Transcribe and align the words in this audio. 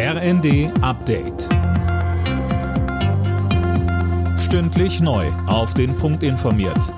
RND 0.00 0.70
Update. 0.80 1.48
Stündlich 4.38 5.00
neu. 5.00 5.26
Auf 5.48 5.74
den 5.74 5.96
Punkt 5.96 6.22
informiert. 6.22 6.94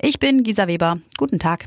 Ich 0.00 0.20
bin 0.20 0.44
Gisa 0.44 0.68
Weber. 0.68 1.00
Guten 1.18 1.40
Tag. 1.40 1.66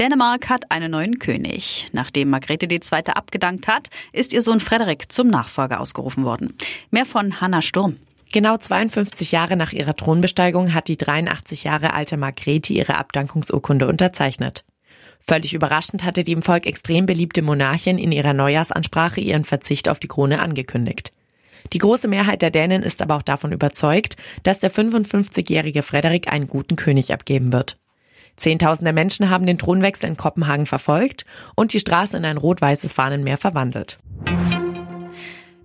Dänemark 0.00 0.48
hat 0.48 0.68
einen 0.72 0.90
neuen 0.90 1.20
König. 1.20 1.90
Nachdem 1.92 2.30
Margrethe 2.30 2.66
II. 2.66 2.80
abgedankt 3.14 3.68
hat, 3.68 3.88
ist 4.12 4.32
ihr 4.32 4.42
Sohn 4.42 4.58
Frederik 4.58 5.12
zum 5.12 5.28
Nachfolger 5.28 5.80
ausgerufen 5.80 6.24
worden. 6.24 6.52
Mehr 6.90 7.06
von 7.06 7.40
Hanna 7.40 7.62
Sturm. 7.62 7.98
Genau 8.32 8.56
52 8.56 9.30
Jahre 9.30 9.54
nach 9.54 9.72
ihrer 9.72 9.94
Thronbesteigung 9.94 10.74
hat 10.74 10.88
die 10.88 10.96
83 10.96 11.62
Jahre 11.62 11.94
alte 11.94 12.16
Margrethe 12.16 12.72
ihre 12.72 12.96
Abdankungsurkunde 12.98 13.86
unterzeichnet. 13.86 14.64
Völlig 15.30 15.54
überraschend 15.54 16.02
hatte 16.02 16.24
die 16.24 16.32
im 16.32 16.42
Volk 16.42 16.66
extrem 16.66 17.06
beliebte 17.06 17.40
Monarchin 17.40 17.98
in 17.98 18.10
ihrer 18.10 18.32
Neujahrsansprache 18.32 19.20
ihren 19.20 19.44
Verzicht 19.44 19.88
auf 19.88 20.00
die 20.00 20.08
Krone 20.08 20.40
angekündigt. 20.40 21.12
Die 21.72 21.78
große 21.78 22.08
Mehrheit 22.08 22.42
der 22.42 22.50
Dänen 22.50 22.82
ist 22.82 23.00
aber 23.00 23.14
auch 23.14 23.22
davon 23.22 23.52
überzeugt, 23.52 24.16
dass 24.42 24.58
der 24.58 24.72
55-jährige 24.72 25.82
Frederik 25.82 26.32
einen 26.32 26.48
guten 26.48 26.74
König 26.74 27.12
abgeben 27.12 27.52
wird. 27.52 27.78
Zehntausende 28.38 28.92
Menschen 28.92 29.30
haben 29.30 29.46
den 29.46 29.58
Thronwechsel 29.58 30.10
in 30.10 30.16
Kopenhagen 30.16 30.66
verfolgt 30.66 31.24
und 31.54 31.74
die 31.74 31.80
Straße 31.80 32.16
in 32.16 32.24
ein 32.24 32.36
rot-weißes 32.36 32.92
Fahnenmeer 32.92 33.38
verwandelt. 33.38 34.00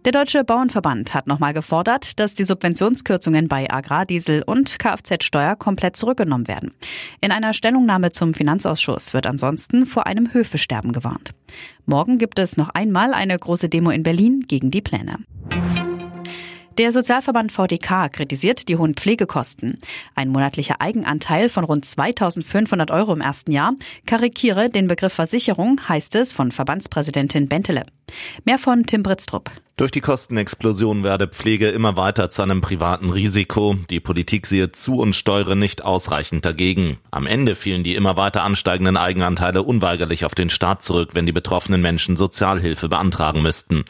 Der 0.06 0.12
Deutsche 0.12 0.44
Bauernverband 0.44 1.16
hat 1.16 1.26
nochmal 1.26 1.56
gefordert, 1.56 2.20
dass 2.20 2.36
die 2.36 2.44
Subventionskürzungen 2.44 3.48
bei 3.48 3.68
Agrardiesel 3.72 4.44
und 4.46 4.78
Kfz-Steuer 4.78 5.56
komplett 5.56 5.96
zurückgenommen 5.96 6.48
werden. 6.48 6.76
In 7.22 7.32
einer 7.32 7.54
Stellungnahme 7.54 8.12
zum 8.12 8.36
Finanzausschuss 8.36 9.16
wird 9.16 9.26
ansonsten 9.26 9.88
vor 9.88 10.06
einem 10.06 10.32
Höfesterben 10.32 10.94
gewarnt. 10.94 11.32
Morgen 11.88 12.20
gibt 12.20 12.38
es 12.38 12.56
noch 12.56 12.70
einmal 12.70 13.16
eine 13.16 13.36
große 13.36 13.68
Demo 13.68 13.90
in 13.90 14.04
Berlin 14.04 14.46
gegen 14.48 14.70
die 14.70 14.84
Pläne. 14.84 15.18
Der 16.78 16.92
Sozialverband 16.92 17.52
VDK 17.52 18.12
kritisiert 18.12 18.68
die 18.68 18.76
hohen 18.76 18.94
Pflegekosten. 18.94 19.80
Ein 20.14 20.30
monatlicher 20.30 20.82
Eigenanteil 20.82 21.50
von 21.50 21.64
rund 21.64 21.84
2500 21.84 22.92
Euro 22.92 23.14
im 23.14 23.22
ersten 23.22 23.52
Jahr 23.52 23.74
karikiere 24.06 24.70
den 24.70 24.86
Begriff 24.86 25.14
Versicherung, 25.14 25.82
heißt 25.90 26.14
es 26.14 26.32
von 26.32 26.52
Verbandspräsidentin 26.52 27.48
Bentele. 27.48 27.88
Mehr 28.44 28.58
von 28.58 28.86
Tim 28.86 29.04
Britztrup. 29.04 29.52
Durch 29.78 29.92
die 29.92 30.00
Kostenexplosion 30.00 31.04
werde 31.04 31.28
Pflege 31.28 31.68
immer 31.68 31.98
weiter 31.98 32.30
zu 32.30 32.42
einem 32.42 32.62
privaten 32.62 33.10
Risiko. 33.10 33.76
Die 33.90 34.00
Politik 34.00 34.48
sehe 34.48 34.72
zu 34.72 35.00
und 35.02 35.14
steuere 35.14 35.56
nicht 35.56 35.84
ausreichend 35.84 36.46
dagegen. 36.46 36.98
Am 37.12 37.28
Ende 37.28 37.56
fielen 37.56 37.84
die 37.84 37.96
immer 37.96 38.16
weiter 38.16 38.44
ansteigenden 38.44 38.96
Eigenanteile 38.96 39.64
unweigerlich 39.64 40.24
auf 40.24 40.34
den 40.34 40.50
Staat 40.50 40.82
zurück, 40.82 41.10
wenn 41.12 41.26
die 41.26 41.34
betroffenen 41.34 41.82
Menschen 41.82 42.16
Sozialhilfe 42.16 42.88
beantragen 42.88 43.42
müssten. 43.42 43.84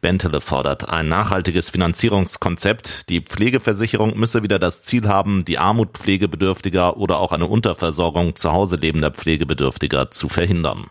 Bentele 0.00 0.40
fordert 0.40 0.88
ein 0.88 1.08
nachhaltiges 1.08 1.70
Finanzierungskonzept. 1.70 3.08
Die 3.08 3.20
Pflegeversicherung 3.20 4.16
müsse 4.16 4.44
wieder 4.44 4.60
das 4.60 4.82
Ziel 4.82 5.08
haben, 5.08 5.44
die 5.44 5.58
Armut 5.58 5.98
pflegebedürftiger 5.98 6.96
oder 6.96 7.18
auch 7.18 7.32
eine 7.32 7.46
Unterversorgung 7.46 8.36
zu 8.36 8.52
Hause 8.52 8.76
lebender 8.76 9.10
Pflegebedürftiger 9.10 10.12
zu 10.12 10.28
verhindern. 10.28 10.86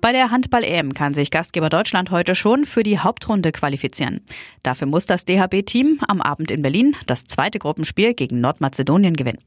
Bei 0.00 0.12
der 0.12 0.30
Handball-EM 0.30 0.94
kann 0.94 1.12
sich 1.12 1.30
Gastgeber 1.30 1.68
Deutschland 1.68 2.10
heute 2.10 2.34
schon 2.34 2.64
für 2.64 2.82
die 2.82 2.98
Hauptrunde 2.98 3.52
qualifizieren. 3.52 4.22
Dafür 4.62 4.86
muss 4.86 5.04
das 5.04 5.26
DHB-Team 5.26 6.00
am 6.08 6.22
Abend 6.22 6.50
in 6.50 6.62
Berlin 6.62 6.96
das 7.06 7.26
zweite 7.26 7.58
Gruppenspiel 7.58 8.14
gegen 8.14 8.40
Nordmazedonien 8.40 9.14
gewinnen. 9.14 9.40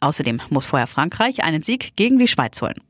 Außerdem 0.00 0.42
muss 0.50 0.66
vorher 0.66 0.86
Frankreich 0.86 1.42
einen 1.42 1.62
Sieg 1.62 1.96
gegen 1.96 2.18
die 2.18 2.28
Schweiz 2.28 2.60
holen. 2.60 2.80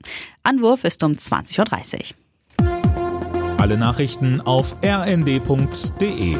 Anwurf 0.42 0.82
ist 0.82 1.04
um 1.04 1.12
20.30 1.12 2.14
Uhr. 2.58 3.58
Alle 3.58 3.78
Nachrichten 3.78 4.40
auf 4.40 4.76
rnd.de 4.84 6.36